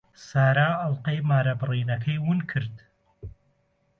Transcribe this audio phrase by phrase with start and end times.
[0.27, 2.75] سارا ئەڵقەی مارەبڕینەکەی ون کرد.